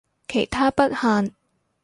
[0.27, 1.31] 其他不限